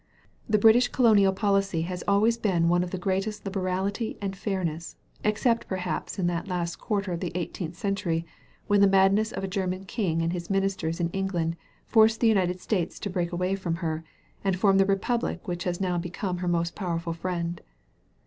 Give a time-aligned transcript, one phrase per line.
[0.49, 5.67] The Britiidi colonial policy has always been one of the greatest liberality and fairness, except
[5.67, 8.25] perhaps in that last quarter of the eighteenth century,
[8.65, 12.59] when the madness of a German king and his ministers in England forced the United
[12.59, 14.03] States to break away from her,
[14.43, 17.61] and form the republic which has now become her most powerful friend.